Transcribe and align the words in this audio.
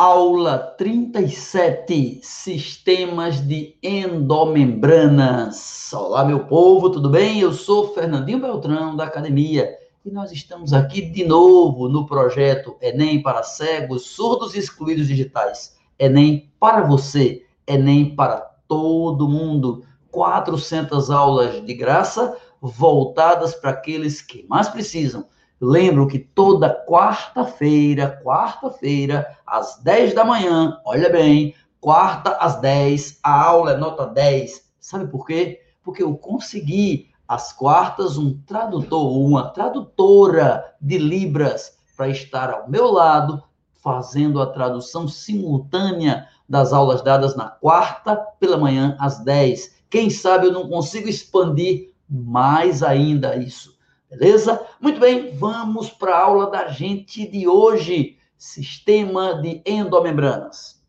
Aula 0.00 0.56
37, 0.78 2.20
Sistemas 2.22 3.46
de 3.46 3.76
Endomembranas. 3.82 5.92
Olá, 5.92 6.24
meu 6.24 6.46
povo, 6.46 6.88
tudo 6.88 7.10
bem? 7.10 7.40
Eu 7.40 7.52
sou 7.52 7.92
Fernandinho 7.92 8.40
Beltrão, 8.40 8.96
da 8.96 9.04
Academia, 9.04 9.76
e 10.02 10.10
nós 10.10 10.32
estamos 10.32 10.72
aqui 10.72 11.02
de 11.02 11.26
novo 11.26 11.86
no 11.86 12.06
projeto 12.06 12.78
Enem 12.80 13.22
para 13.22 13.42
cegos, 13.42 14.06
surdos 14.06 14.54
e 14.54 14.58
excluídos 14.58 15.06
digitais. 15.06 15.76
Enem 15.98 16.50
para 16.58 16.80
você, 16.80 17.44
Enem 17.66 18.16
para 18.16 18.38
todo 18.66 19.28
mundo. 19.28 19.84
400 20.10 21.10
aulas 21.10 21.62
de 21.62 21.74
graça 21.74 22.38
voltadas 22.58 23.54
para 23.54 23.72
aqueles 23.72 24.22
que 24.22 24.46
mais 24.48 24.70
precisam 24.70 25.26
Lembro 25.60 26.06
que 26.06 26.18
toda 26.18 26.74
quarta-feira, 26.86 28.18
quarta-feira, 28.24 29.36
às 29.46 29.78
10 29.82 30.14
da 30.14 30.24
manhã, 30.24 30.80
olha 30.86 31.10
bem, 31.10 31.54
quarta 31.78 32.30
às 32.36 32.58
10, 32.60 33.18
a 33.22 33.42
aula 33.42 33.72
é 33.72 33.76
nota 33.76 34.06
10. 34.06 34.70
Sabe 34.80 35.06
por 35.08 35.26
quê? 35.26 35.60
Porque 35.82 36.02
eu 36.02 36.16
consegui, 36.16 37.10
às 37.28 37.52
quartas, 37.52 38.16
um 38.16 38.40
tradutor 38.46 39.12
uma 39.12 39.50
tradutora 39.50 40.64
de 40.80 40.96
Libras 40.96 41.76
para 41.94 42.08
estar 42.08 42.50
ao 42.50 42.70
meu 42.70 42.90
lado, 42.90 43.42
fazendo 43.82 44.40
a 44.40 44.46
tradução 44.46 45.06
simultânea 45.06 46.26
das 46.48 46.72
aulas 46.72 47.02
dadas 47.02 47.36
na 47.36 47.50
quarta 47.50 48.16
pela 48.16 48.56
manhã 48.56 48.96
às 48.98 49.18
10. 49.18 49.76
Quem 49.90 50.08
sabe 50.08 50.46
eu 50.46 50.52
não 50.52 50.68
consigo 50.68 51.08
expandir 51.08 51.92
mais 52.08 52.82
ainda 52.82 53.36
isso. 53.36 53.78
Beleza? 54.10 54.66
Muito 54.80 54.98
bem, 54.98 55.36
vamos 55.36 55.88
para 55.88 56.16
a 56.16 56.24
aula 56.24 56.50
da 56.50 56.66
gente 56.66 57.24
de 57.28 57.46
hoje, 57.46 58.16
sistema 58.36 59.40
de 59.40 59.62
endomembranas. 59.64 60.82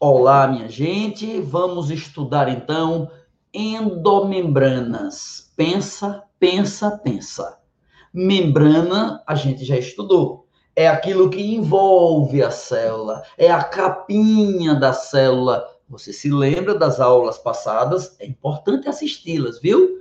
Olá, 0.00 0.48
minha 0.48 0.70
gente, 0.70 1.38
vamos 1.42 1.90
estudar 1.90 2.48
então 2.48 3.10
endomembranas. 3.52 5.52
Pensa, 5.54 6.24
pensa, 6.38 6.98
pensa. 7.04 7.58
Membrana, 8.10 9.22
a 9.26 9.34
gente 9.34 9.66
já 9.66 9.76
estudou. 9.76 10.48
É 10.74 10.88
aquilo 10.88 11.28
que 11.28 11.56
envolve 11.56 12.42
a 12.42 12.50
célula, 12.50 13.22
é 13.36 13.50
a 13.50 13.62
capinha 13.62 14.74
da 14.74 14.94
célula. 14.94 15.62
Você 15.90 16.10
se 16.10 16.32
lembra 16.32 16.74
das 16.74 17.00
aulas 17.00 17.36
passadas? 17.36 18.16
É 18.18 18.26
importante 18.26 18.88
assisti-las, 18.88 19.60
viu? 19.60 19.95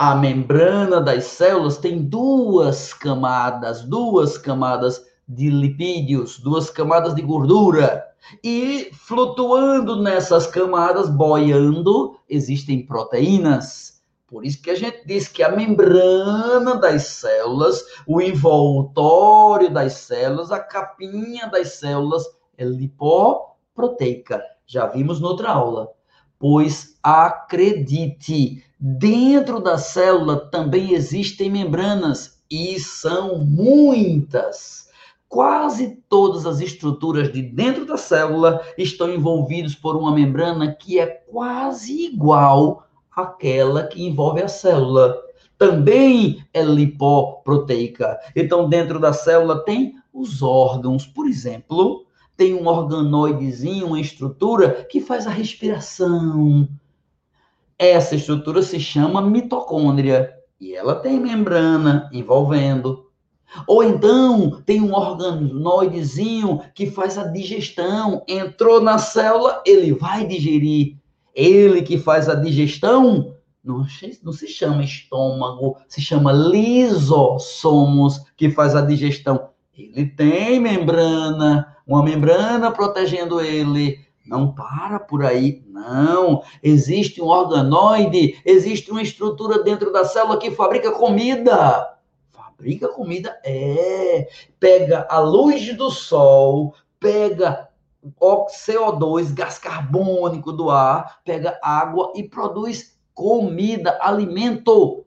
A 0.00 0.14
membrana 0.14 0.98
das 0.98 1.24
células 1.24 1.76
tem 1.76 2.02
duas 2.02 2.94
camadas, 2.94 3.82
duas 3.82 4.38
camadas 4.38 5.04
de 5.28 5.50
lipídios, 5.50 6.38
duas 6.38 6.70
camadas 6.70 7.14
de 7.14 7.20
gordura. 7.20 8.06
E 8.42 8.90
flutuando 8.94 10.02
nessas 10.02 10.46
camadas, 10.46 11.10
boiando, 11.10 12.16
existem 12.30 12.86
proteínas. 12.86 14.02
Por 14.26 14.42
isso 14.42 14.62
que 14.62 14.70
a 14.70 14.74
gente 14.74 15.06
diz 15.06 15.28
que 15.28 15.42
a 15.42 15.54
membrana 15.54 16.76
das 16.76 17.02
células, 17.02 17.84
o 18.06 18.22
envoltório 18.22 19.70
das 19.70 19.92
células, 19.92 20.50
a 20.50 20.60
capinha 20.60 21.46
das 21.48 21.74
células 21.74 22.24
é 22.56 22.64
lipoproteica. 22.64 24.42
Já 24.66 24.86
vimos 24.86 25.20
noutra 25.20 25.50
aula. 25.50 25.90
Pois 26.40 26.98
acredite, 27.02 28.64
Dentro 28.82 29.60
da 29.60 29.76
célula 29.76 30.38
também 30.38 30.94
existem 30.94 31.50
membranas 31.50 32.40
e 32.50 32.80
são 32.80 33.44
muitas. 33.44 34.88
Quase 35.28 35.98
todas 36.08 36.46
as 36.46 36.60
estruturas 36.60 37.30
de 37.30 37.42
dentro 37.42 37.84
da 37.84 37.98
célula 37.98 38.62
estão 38.78 39.12
envolvidas 39.12 39.74
por 39.74 39.96
uma 39.96 40.10
membrana 40.14 40.74
que 40.74 40.98
é 40.98 41.06
quase 41.06 42.06
igual 42.06 42.86
àquela 43.14 43.86
que 43.86 44.02
envolve 44.02 44.42
a 44.42 44.48
célula. 44.48 45.14
Também 45.58 46.42
é 46.54 46.62
lipoproteica. 46.62 48.18
Então, 48.34 48.66
dentro 48.66 48.98
da 48.98 49.12
célula 49.12 49.62
tem 49.62 49.94
os 50.10 50.42
órgãos, 50.42 51.06
por 51.06 51.28
exemplo, 51.28 52.06
tem 52.40 52.54
um 52.54 52.66
organoidezinho, 52.66 53.88
uma 53.88 54.00
estrutura 54.00 54.86
que 54.88 54.98
faz 54.98 55.26
a 55.26 55.30
respiração, 55.30 56.66
essa 57.78 58.16
estrutura 58.16 58.62
se 58.62 58.80
chama 58.80 59.20
mitocôndria 59.20 60.32
e 60.58 60.74
ela 60.74 60.94
tem 60.94 61.20
membrana 61.20 62.08
envolvendo. 62.10 63.10
Ou 63.66 63.84
então 63.84 64.62
tem 64.64 64.80
um 64.80 64.94
organoidezinho 64.94 66.62
que 66.74 66.86
faz 66.86 67.18
a 67.18 67.24
digestão. 67.24 68.24
Entrou 68.26 68.80
na 68.80 68.96
célula, 68.96 69.62
ele 69.66 69.92
vai 69.92 70.26
digerir. 70.26 70.96
Ele 71.34 71.82
que 71.82 71.98
faz 71.98 72.26
a 72.26 72.34
digestão 72.34 73.34
não, 73.62 73.84
não 74.22 74.32
se 74.32 74.48
chama 74.48 74.82
estômago, 74.82 75.76
se 75.86 76.00
chama 76.00 76.32
lisossomos 76.32 78.18
que 78.34 78.48
faz 78.48 78.74
a 78.74 78.80
digestão. 78.80 79.50
Ele 79.76 80.06
tem 80.06 80.58
membrana, 80.58 81.76
uma 81.90 82.04
membrana 82.04 82.70
protegendo 82.70 83.40
ele. 83.40 83.98
Não 84.24 84.54
para 84.54 85.00
por 85.00 85.24
aí, 85.24 85.60
não. 85.66 86.42
Existe 86.62 87.20
um 87.20 87.26
organoide, 87.26 88.40
existe 88.44 88.92
uma 88.92 89.02
estrutura 89.02 89.64
dentro 89.64 89.92
da 89.92 90.04
célula 90.04 90.38
que 90.38 90.52
fabrica 90.52 90.92
comida. 90.92 91.98
Fabrica 92.30 92.86
comida, 92.86 93.36
é. 93.44 94.28
Pega 94.60 95.04
a 95.10 95.18
luz 95.18 95.76
do 95.76 95.90
sol, 95.90 96.74
pega 97.00 97.68
CO2, 98.20 99.34
gás 99.34 99.58
carbônico 99.58 100.52
do 100.52 100.70
ar, 100.70 101.18
pega 101.24 101.58
água 101.60 102.12
e 102.14 102.22
produz 102.22 102.96
comida, 103.12 103.98
alimento. 104.00 105.04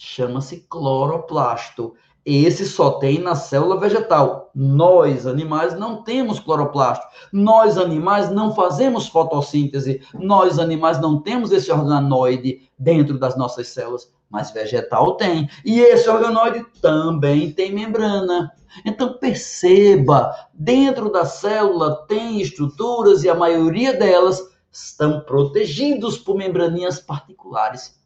Chama-se 0.00 0.64
cloroplasto. 0.68 1.94
Esse 2.24 2.66
só 2.66 2.92
tem 3.00 3.18
na 3.18 3.34
célula 3.34 3.80
vegetal. 3.80 4.48
Nós, 4.54 5.26
animais, 5.26 5.76
não 5.76 6.04
temos 6.04 6.38
cloroplasto. 6.38 7.04
Nós, 7.32 7.76
animais, 7.76 8.30
não 8.30 8.54
fazemos 8.54 9.08
fotossíntese. 9.08 10.00
Nós, 10.14 10.60
animais, 10.60 11.00
não 11.00 11.20
temos 11.20 11.50
esse 11.50 11.72
organoide 11.72 12.70
dentro 12.78 13.18
das 13.18 13.36
nossas 13.36 13.66
células. 13.68 14.08
Mas 14.30 14.52
vegetal 14.52 15.16
tem. 15.16 15.50
E 15.64 15.80
esse 15.80 16.08
organoide 16.08 16.64
também 16.80 17.50
tem 17.50 17.72
membrana. 17.72 18.52
Então 18.84 19.14
perceba, 19.14 20.32
dentro 20.54 21.10
da 21.10 21.24
célula 21.24 22.06
tem 22.06 22.40
estruturas 22.40 23.24
e 23.24 23.28
a 23.28 23.34
maioria 23.34 23.94
delas 23.94 24.40
estão 24.70 25.22
protegidos 25.22 26.16
por 26.16 26.36
membraninhas 26.36 27.00
particulares 27.00 27.97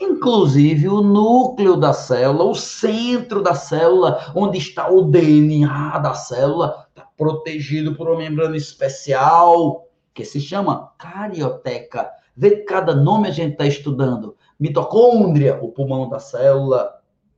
inclusive 0.00 0.88
o 0.88 1.02
núcleo 1.02 1.76
da 1.76 1.92
célula, 1.92 2.44
o 2.44 2.54
centro 2.54 3.42
da 3.42 3.54
célula, 3.54 4.32
onde 4.34 4.58
está 4.58 4.90
o 4.90 5.02
DNA 5.02 5.98
da 5.98 6.14
célula, 6.14 6.86
está 6.88 7.08
protegido 7.16 7.94
por 7.94 8.08
uma 8.08 8.18
membrana 8.18 8.56
especial 8.56 9.86
que 10.14 10.24
se 10.24 10.40
chama 10.40 10.92
carioteca. 10.98 12.10
Vê 12.34 12.64
cada 12.64 12.94
nome 12.94 13.28
a 13.28 13.30
gente 13.30 13.52
está 13.52 13.66
estudando. 13.66 14.36
Mitocôndria, 14.58 15.58
o 15.62 15.70
pulmão 15.70 16.08
da 16.08 16.18
célula. 16.18 16.90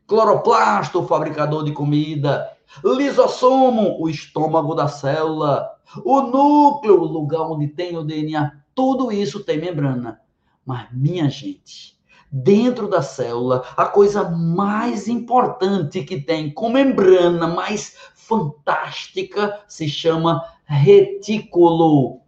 Cloroplasto, 0.07 1.01
o 1.01 1.07
fabricador 1.07 1.65
de 1.65 1.73
comida. 1.73 2.51
Lisossomo, 2.85 3.97
o 4.01 4.09
estômago 4.09 4.75
da 4.75 4.89
célula. 4.89 5.69
O 6.05 6.21
núcleo, 6.23 7.01
o 7.01 7.05
lugar 7.05 7.43
onde 7.43 7.69
tem 7.69 7.97
o 7.97 8.05
DNA. 8.05 8.53
Tudo 8.75 9.11
isso 9.11 9.43
tem 9.43 9.59
membrana. 9.59 10.21
Mas, 10.65 10.87
minha 10.93 11.29
gente, 11.29 11.98
dentro 12.31 12.89
da 12.89 13.03
célula, 13.03 13.65
a 13.77 13.87
coisa 13.87 14.29
mais 14.29 15.09
importante 15.09 16.03
que 16.03 16.21
tem 16.21 16.53
com 16.53 16.71
membrana 16.71 17.47
mais 17.47 17.97
fantástica 18.15 19.61
se 19.67 19.89
chama 19.89 20.45
retículo. 20.65 22.21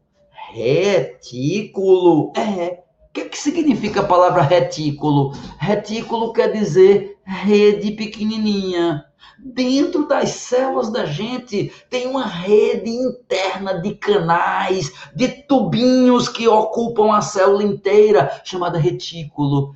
Retículo. 0.53 2.33
É. 2.37 2.83
O 3.09 3.13
que, 3.13 3.25
que 3.25 3.39
significa 3.39 4.01
a 4.01 4.07
palavra 4.07 4.41
retículo? 4.41 5.33
Retículo 5.59 6.33
quer 6.33 6.53
dizer 6.53 7.19
rede 7.25 7.93
pequenininha. 7.93 9.05
Dentro 9.39 10.07
das 10.07 10.31
células 10.31 10.91
da 10.91 11.07
gente 11.07 11.73
tem 11.89 12.07
uma 12.07 12.27
rede 12.27 12.91
interna 12.91 13.81
de 13.81 13.95
canais, 13.95 14.93
de 15.15 15.29
tubinhos 15.29 16.29
que 16.29 16.47
ocupam 16.47 17.15
a 17.15 17.23
célula 17.23 17.63
inteira, 17.63 18.41
chamada 18.45 18.79
retículo. 18.79 19.75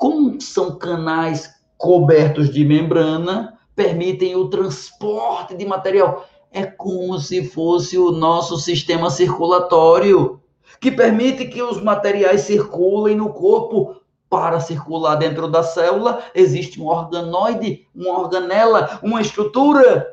Como 0.00 0.40
são 0.40 0.78
canais 0.78 1.56
cobertos 1.76 2.48
de 2.48 2.64
membrana, 2.64 3.58
permitem 3.76 4.34
o 4.34 4.48
transporte 4.48 5.54
de 5.54 5.66
material. 5.66 6.26
É 6.50 6.64
como 6.64 7.18
se 7.18 7.44
fosse 7.44 7.98
o 7.98 8.10
nosso 8.10 8.56
sistema 8.56 9.10
circulatório, 9.10 10.40
que 10.80 10.90
permite 10.90 11.44
que 11.48 11.62
os 11.62 11.82
materiais 11.82 12.40
circulem 12.40 13.14
no 13.14 13.28
corpo. 13.34 14.00
Para 14.30 14.58
circular 14.58 15.16
dentro 15.16 15.46
da 15.48 15.62
célula, 15.62 16.22
existe 16.34 16.80
um 16.80 16.86
organoide, 16.86 17.86
uma 17.94 18.20
organela, 18.20 19.00
uma 19.02 19.20
estrutura 19.20 20.06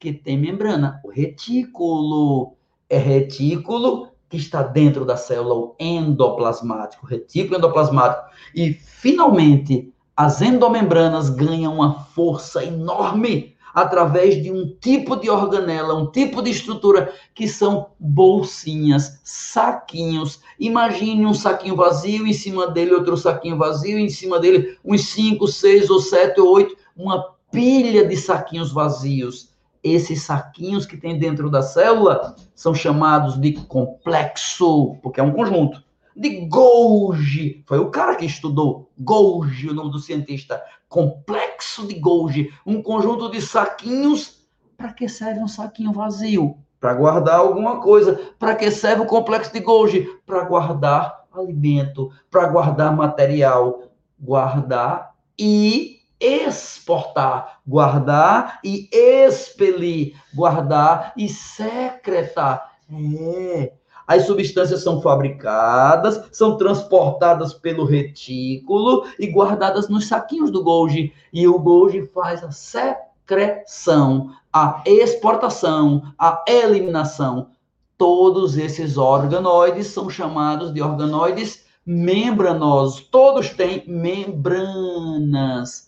que 0.00 0.12
tem 0.12 0.36
membrana? 0.36 1.00
O 1.04 1.10
retículo. 1.10 2.56
É 2.90 2.98
retículo 2.98 4.08
que 4.28 4.36
está 4.36 4.62
dentro 4.62 5.04
da 5.04 5.16
célula, 5.16 5.54
o 5.54 5.76
endoplasmático, 5.78 7.06
o 7.06 7.08
retículo 7.08 7.58
endoplasmático. 7.58 8.24
E, 8.54 8.72
finalmente, 8.72 9.92
as 10.16 10.42
endomembranas 10.42 11.30
ganham 11.30 11.74
uma 11.74 12.00
força 12.00 12.64
enorme 12.64 13.56
através 13.72 14.42
de 14.42 14.50
um 14.50 14.74
tipo 14.80 15.14
de 15.16 15.30
organela, 15.30 15.94
um 15.94 16.10
tipo 16.10 16.42
de 16.42 16.50
estrutura 16.50 17.12
que 17.34 17.46
são 17.46 17.90
bolsinhas, 17.98 19.20
saquinhos. 19.22 20.40
Imagine 20.58 21.24
um 21.24 21.34
saquinho 21.34 21.76
vazio, 21.76 22.26
em 22.26 22.32
cima 22.32 22.66
dele 22.66 22.94
outro 22.94 23.16
saquinho 23.16 23.56
vazio, 23.56 23.98
em 23.98 24.08
cima 24.08 24.40
dele 24.40 24.76
uns 24.84 25.02
5, 25.10 25.46
6 25.46 25.90
ou 25.90 26.00
7 26.00 26.40
ou 26.40 26.52
8, 26.52 26.76
uma 26.96 27.34
pilha 27.52 28.04
de 28.04 28.16
saquinhos 28.16 28.72
vazios. 28.72 29.50
Esses 29.92 30.22
saquinhos 30.22 30.86
que 30.86 30.96
tem 30.96 31.18
dentro 31.18 31.50
da 31.50 31.62
célula 31.62 32.34
são 32.54 32.74
chamados 32.74 33.40
de 33.40 33.52
complexo, 33.52 34.96
porque 35.02 35.20
é 35.20 35.22
um 35.22 35.32
conjunto 35.32 35.82
de 36.16 36.46
Golgi. 36.46 37.62
Foi 37.66 37.78
o 37.78 37.90
cara 37.90 38.16
que 38.16 38.26
estudou 38.26 38.90
Golgi, 38.98 39.68
o 39.68 39.74
nome 39.74 39.92
do 39.92 39.98
cientista. 39.98 40.60
Complexo 40.88 41.86
de 41.86 41.94
Golgi. 41.94 42.52
Um 42.66 42.82
conjunto 42.82 43.30
de 43.30 43.40
saquinhos. 43.40 44.46
Para 44.76 44.92
que 44.92 45.08
serve 45.08 45.40
um 45.40 45.48
saquinho 45.48 45.92
vazio? 45.92 46.56
Para 46.80 46.94
guardar 46.94 47.36
alguma 47.36 47.80
coisa. 47.80 48.32
Para 48.38 48.54
que 48.54 48.70
serve 48.70 49.02
o 49.02 49.06
complexo 49.06 49.52
de 49.52 49.60
Golgi? 49.60 50.08
Para 50.26 50.44
guardar 50.44 51.26
alimento, 51.32 52.10
para 52.30 52.48
guardar 52.48 52.94
material. 52.94 53.82
Guardar 54.20 55.14
e 55.38 55.97
exportar, 56.20 57.60
guardar 57.66 58.60
e 58.64 58.88
expelir, 58.92 60.16
guardar 60.34 61.12
e 61.16 61.28
secretar. 61.28 62.72
É, 62.90 63.72
as 64.08 64.24
substâncias 64.24 64.82
são 64.82 65.00
fabricadas, 65.02 66.24
são 66.32 66.56
transportadas 66.56 67.52
pelo 67.52 67.84
retículo 67.84 69.04
e 69.18 69.26
guardadas 69.26 69.90
nos 69.90 70.08
saquinhos 70.08 70.50
do 70.50 70.64
Golgi. 70.64 71.12
E 71.30 71.46
o 71.46 71.58
Golgi 71.58 72.06
faz 72.14 72.42
a 72.42 72.50
secreção, 72.50 74.30
a 74.50 74.82
exportação, 74.86 76.10
a 76.18 76.42
eliminação. 76.48 77.50
Todos 77.98 78.56
esses 78.56 78.96
organoides 78.96 79.88
são 79.88 80.08
chamados 80.08 80.72
de 80.72 80.80
organoides 80.80 81.66
membranosos. 81.84 83.02
Todos 83.10 83.50
têm 83.50 83.84
membranas. 83.86 85.87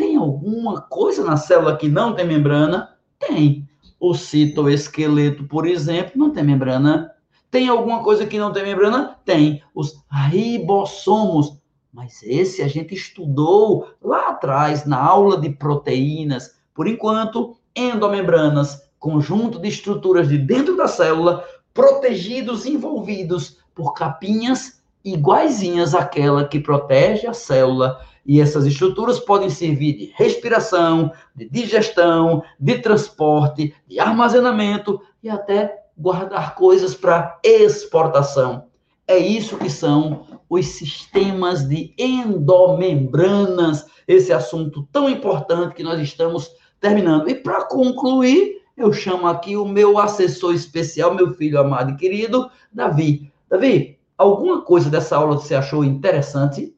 Tem 0.00 0.16
alguma 0.16 0.80
coisa 0.80 1.22
na 1.22 1.36
célula 1.36 1.76
que 1.76 1.86
não 1.86 2.14
tem 2.14 2.26
membrana? 2.26 2.96
Tem. 3.18 3.68
O 4.00 4.14
citoesqueleto, 4.14 5.44
por 5.44 5.66
exemplo, 5.66 6.12
não 6.14 6.30
tem 6.30 6.42
membrana. 6.42 7.12
Tem 7.50 7.68
alguma 7.68 8.02
coisa 8.02 8.24
que 8.24 8.38
não 8.38 8.50
tem 8.50 8.62
membrana? 8.62 9.18
Tem. 9.26 9.62
Os 9.74 10.02
ribossomos. 10.10 11.60
Mas 11.92 12.22
esse 12.22 12.62
a 12.62 12.66
gente 12.66 12.94
estudou 12.94 13.88
lá 14.00 14.30
atrás, 14.30 14.86
na 14.86 14.98
aula 14.98 15.38
de 15.38 15.50
proteínas. 15.50 16.54
Por 16.72 16.88
enquanto, 16.88 17.58
endomembranas, 17.76 18.80
conjunto 18.98 19.58
de 19.58 19.68
estruturas 19.68 20.30
de 20.30 20.38
dentro 20.38 20.78
da 20.78 20.88
célula, 20.88 21.44
protegidos, 21.74 22.64
envolvidos 22.64 23.58
por 23.74 23.92
capinhas 23.92 24.79
iguaizinhas 25.04 25.94
àquela 25.94 26.46
que 26.46 26.60
protege 26.60 27.26
a 27.26 27.34
célula. 27.34 28.00
E 28.24 28.40
essas 28.40 28.66
estruturas 28.66 29.18
podem 29.18 29.48
servir 29.48 29.96
de 29.96 30.12
respiração, 30.14 31.10
de 31.34 31.48
digestão, 31.48 32.42
de 32.58 32.78
transporte, 32.78 33.74
de 33.88 33.98
armazenamento 33.98 35.00
e 35.22 35.28
até 35.28 35.80
guardar 35.96 36.54
coisas 36.54 36.94
para 36.94 37.38
exportação. 37.42 38.64
É 39.06 39.18
isso 39.18 39.56
que 39.56 39.68
são 39.68 40.26
os 40.48 40.66
sistemas 40.66 41.68
de 41.68 41.94
endomembranas, 41.98 43.86
esse 44.06 44.32
assunto 44.32 44.88
tão 44.92 45.08
importante 45.08 45.74
que 45.74 45.82
nós 45.82 46.00
estamos 46.00 46.50
terminando. 46.80 47.28
E 47.28 47.34
para 47.34 47.64
concluir, 47.64 48.62
eu 48.76 48.92
chamo 48.92 49.26
aqui 49.26 49.56
o 49.56 49.66
meu 49.66 49.98
assessor 49.98 50.54
especial, 50.54 51.14
meu 51.14 51.34
filho 51.34 51.60
amado 51.60 51.90
e 51.92 51.96
querido, 51.96 52.50
Davi. 52.72 53.30
Davi, 53.48 53.99
alguma 54.20 54.60
coisa 54.60 54.90
dessa 54.90 55.16
aula 55.16 55.36
você 55.36 55.54
achou 55.54 55.82
interessante? 55.82 56.76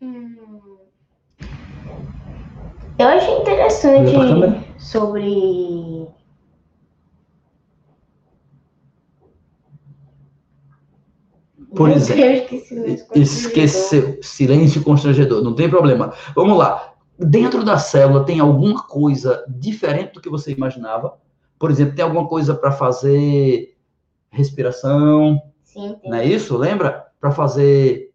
Hum. 0.00 0.36
Eu 2.98 3.06
achei 3.06 3.38
interessante 3.38 4.12
sobre 4.78 6.08
Por 11.74 11.88
Meu 11.88 11.96
exemplo, 11.96 12.60
Deus, 12.84 13.06
esqueceu. 13.14 14.18
Silêncio 14.20 14.82
constrangedor. 14.82 15.42
Não 15.42 15.54
tem 15.54 15.70
problema. 15.70 16.12
Vamos 16.36 16.58
lá. 16.58 16.92
Dentro 17.18 17.64
da 17.64 17.78
célula 17.78 18.26
tem 18.26 18.40
alguma 18.40 18.82
coisa 18.82 19.42
diferente 19.48 20.12
do 20.12 20.20
que 20.20 20.28
você 20.28 20.52
imaginava? 20.52 21.14
Por 21.58 21.70
exemplo, 21.70 21.94
tem 21.94 22.04
alguma 22.04 22.28
coisa 22.28 22.54
para 22.54 22.72
fazer 22.72 23.74
respiração? 24.30 25.40
Sim. 25.72 25.96
Tem. 26.00 26.10
Não 26.10 26.18
é 26.18 26.26
isso? 26.26 26.56
Lembra? 26.56 27.06
Para 27.20 27.30
fazer. 27.30 28.10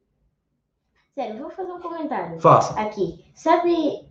Sério, 1.16 1.40
vou 1.40 1.50
fazer 1.50 1.72
um 1.72 1.80
comentário. 1.80 2.40
Faça. 2.40 2.80
Aqui. 2.80 3.24
Sabe 3.34 4.06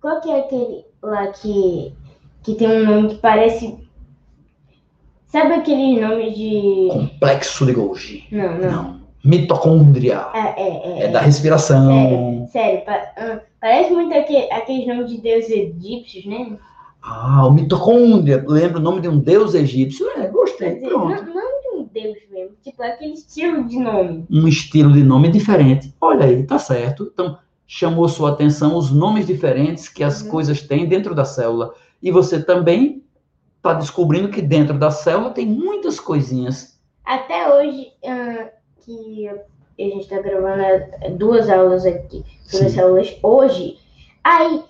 qual 0.00 0.20
que 0.20 0.30
é 0.30 0.40
aquele 0.40 0.84
lá 1.02 1.28
que, 1.28 1.94
que 2.42 2.54
tem 2.54 2.68
um 2.68 2.84
nome 2.84 3.08
que 3.10 3.14
parece 3.16 3.78
Sabe 5.30 5.54
aquele 5.54 6.00
nome 6.00 6.32
de. 6.32 6.88
Complexo 6.90 7.64
de 7.64 7.72
Golgi. 7.72 8.26
Não, 8.32 8.58
não. 8.58 8.70
não. 8.70 9.00
Mitocôndria. 9.24 10.26
É, 10.34 10.60
é, 10.60 10.68
é. 10.68 11.02
É 11.04 11.08
da 11.08 11.20
respiração. 11.20 12.48
Sério, 12.50 12.82
sério 12.84 13.40
parece 13.60 13.92
muito 13.92 14.12
aquele, 14.14 14.50
aqueles 14.50 14.88
nomes 14.88 15.10
de 15.10 15.18
deuses 15.18 15.50
egípcios, 15.50 16.24
né? 16.24 16.56
Ah, 17.02 17.46
o 17.46 17.52
mitocôndria. 17.52 18.42
Lembra 18.46 18.78
o 18.78 18.82
nome 18.82 19.02
de 19.02 19.08
um 19.08 19.18
deus 19.18 19.54
egípcio? 19.54 20.08
É, 20.16 20.26
gostei. 20.26 20.74
Dizer, 20.74 20.88
pronto. 20.88 21.22
Não, 21.22 21.34
não 21.34 21.59
de 21.84 22.00
deus 22.00 22.18
mesmo. 22.30 22.56
Tipo, 22.62 22.82
aquele 22.82 23.14
estilo 23.14 23.64
de 23.64 23.78
nome. 23.78 24.26
Um 24.30 24.46
estilo 24.46 24.92
de 24.92 25.02
nome 25.02 25.30
diferente. 25.30 25.94
Olha 26.00 26.26
aí, 26.26 26.44
tá 26.44 26.58
certo. 26.58 27.10
Então, 27.12 27.38
chamou 27.66 28.08
sua 28.08 28.30
atenção 28.30 28.76
os 28.76 28.90
nomes 28.90 29.26
diferentes 29.26 29.88
que 29.88 30.02
as 30.02 30.22
uhum. 30.22 30.30
coisas 30.30 30.62
têm 30.62 30.88
dentro 30.88 31.14
da 31.14 31.24
célula. 31.24 31.72
E 32.02 32.10
você 32.10 32.42
também 32.42 33.04
está 33.56 33.74
descobrindo 33.74 34.28
que 34.28 34.42
dentro 34.42 34.78
da 34.78 34.90
célula 34.90 35.30
tem 35.30 35.46
muitas 35.46 36.00
coisinhas. 36.00 36.80
Até 37.04 37.52
hoje, 37.54 37.92
uh, 38.02 38.50
que 38.80 39.28
a 39.28 39.82
gente 39.82 40.00
está 40.00 40.20
gravando 40.20 40.62
é, 40.62 41.10
duas 41.10 41.48
aulas 41.48 41.86
aqui 41.86 42.24
sobre 42.44 42.66
as 42.66 42.72
células, 42.72 43.16
hoje, 43.22 43.78
aí, 44.24 44.62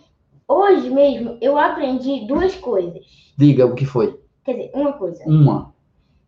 hoje 0.47 0.91
mesmo, 0.91 1.39
eu 1.41 1.57
aprendi 1.57 2.27
duas 2.27 2.55
coisas. 2.57 3.05
Diga 3.37 3.67
o 3.67 3.75
que 3.75 3.87
foi. 3.87 4.19
Quer 4.45 4.53
dizer, 4.53 4.71
uma 4.75 4.93
coisa. 4.93 5.23
Uma. 5.25 5.73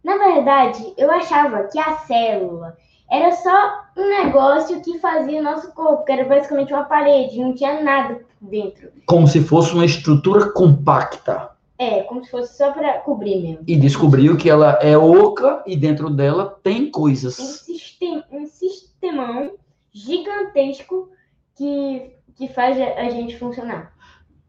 Na 0.03 0.17
verdade, 0.19 0.93
eu 0.97 1.11
achava 1.11 1.65
que 1.65 1.79
a 1.79 1.99
célula 1.99 2.77
era 3.11 3.31
só 3.33 3.83
um 3.97 4.09
negócio 4.09 4.81
que 4.81 4.99
fazia 4.99 5.41
o 5.41 5.45
nosso 5.45 5.71
corpo, 5.73 6.05
que 6.05 6.13
era 6.13 6.25
basicamente 6.25 6.73
uma 6.73 6.85
parede, 6.85 7.39
não 7.39 7.55
tinha 7.55 7.83
nada 7.83 8.21
dentro. 8.41 8.89
Como 9.07 9.29
se 9.29 9.43
fosse 9.43 9.75
uma 9.75 9.85
estrutura 9.85 10.51
compacta. 10.51 11.51
É, 11.79 12.03
como 12.03 12.25
se 12.25 12.31
fosse 12.31 12.57
só 12.57 12.73
para 12.73 13.01
cobrir 13.01 13.43
mesmo. 13.43 13.65
E 13.67 13.77
descobriu 13.77 14.37
que 14.37 14.49
ela 14.49 14.79
é 14.81 14.97
oca 14.97 15.63
e 15.67 15.77
dentro 15.77 16.09
dela 16.09 16.59
tem 16.63 16.91
coisas. 16.91 17.39
Um, 17.39 17.45
sistema, 17.45 18.25
um 18.31 18.47
sistemão 18.47 19.53
gigantesco 19.93 21.11
que, 21.55 22.13
que 22.37 22.49
faz 22.49 22.81
a 22.81 23.11
gente 23.11 23.37
funcionar. 23.37 23.93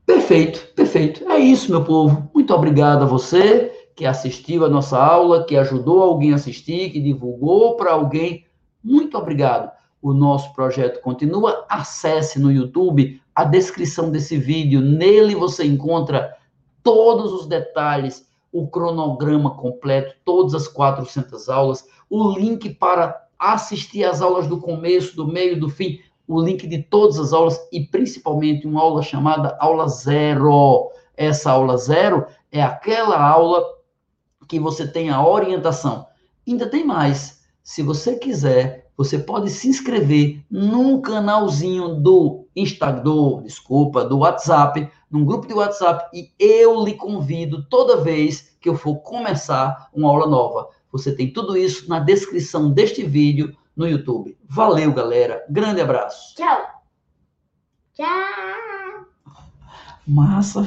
Perfeito, 0.06 0.68
perfeito. 0.76 1.30
É 1.30 1.38
isso, 1.38 1.72
meu 1.72 1.84
povo. 1.84 2.30
Muito 2.34 2.54
obrigado 2.54 3.04
a 3.04 3.08
você 3.08 3.73
que 3.96 4.06
assistiu 4.06 4.66
a 4.66 4.70
nossa 4.70 4.98
aula, 4.98 5.46
que 5.46 5.56
ajudou 5.56 6.02
alguém 6.02 6.32
a 6.32 6.36
assistir, 6.36 6.92
que 6.92 7.00
divulgou 7.00 7.76
para 7.76 7.92
alguém. 7.92 8.46
Muito 8.84 9.18
obrigado. 9.18 9.72
O 10.02 10.14
nosso 10.14 10.54
projeto 10.54 11.02
continua. 11.02 11.66
Acesse 11.70 12.40
no 12.40 12.52
YouTube 12.52 13.22
a 13.36 13.44
descrição 13.44 14.10
desse 14.12 14.38
vídeo. 14.38 14.82
Nele 14.82 15.36
você 15.36 15.66
encontra 15.66 16.36
todos 16.84 17.32
os 17.32 17.48
detalhes, 17.48 18.28
o 18.52 18.68
cronograma 18.68 19.52
completo, 19.52 20.16
todas 20.26 20.54
as 20.54 20.68
400 20.68 21.50
aulas, 21.50 21.88
o 22.10 22.32
link 22.32 22.70
para 22.76 23.24
assistir 23.40 24.04
às 24.04 24.22
aulas 24.22 24.48
do 24.48 24.60
começo, 24.60 25.16
do 25.16 25.28
meio, 25.28 25.60
do 25.60 25.70
fim, 25.70 26.00
o 26.28 26.42
link 26.42 26.68
de 26.68 26.84
todas 26.84 27.20
as 27.20 27.34
aulas 27.34 27.60
e 27.72 27.82
principalmente 27.82 28.68
uma 28.68 28.82
aula 28.82 29.02
chamada 29.02 29.58
aula 29.60 29.88
zero. 29.88 30.90
Essa 31.16 31.52
aula 31.52 31.78
zero 31.78 32.26
é 32.52 32.62
aquela 32.62 33.22
aula 33.22 33.64
que 34.48 34.60
você 34.60 34.88
tem 34.88 35.10
a 35.10 35.26
orientação. 35.26 36.08
Ainda 36.48 36.70
tem 36.70 36.86
mais. 36.86 37.42
Se 37.64 37.82
você 37.82 38.16
quiser, 38.16 38.92
você 38.96 39.18
pode 39.18 39.50
se 39.50 39.68
inscrever 39.68 40.44
num 40.50 41.02
canalzinho 41.02 41.96
do 41.96 42.46
Instagram, 42.56 43.42
desculpa, 43.44 44.06
do 44.06 44.20
WhatsApp, 44.20 44.90
num 45.10 45.26
grupo 45.26 45.48
de 45.48 45.54
WhatsApp 45.54 46.06
e 46.14 46.32
eu 46.40 46.84
lhe 46.84 46.94
convido 46.94 47.64
toda 47.70 48.02
vez 48.02 48.56
que 48.60 48.70
eu 48.70 48.76
for 48.76 48.98
começar 48.98 49.90
uma 49.94 50.10
aula 50.10 50.28
nova. 50.28 50.70
Você 50.92 51.16
tem 51.16 51.32
tudo 51.32 51.58
isso 51.58 51.90
na 51.90 52.00
descrição 52.00 52.72
deste 52.72 53.04
vídeo 53.04 53.56
no 53.76 53.88
YouTube. 53.88 54.38
Valeu, 54.48 54.94
galera. 54.94 55.44
Grande 55.50 55.82
abraço. 55.82 56.36
Tchau. 56.36 56.62
Tchau. 57.94 59.06
Massa. 60.06 60.62